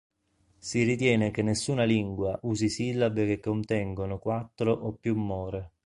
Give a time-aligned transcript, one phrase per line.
[0.57, 5.73] Si ritiene che nessuna lingua usi sillabe che contengono quattro o più more.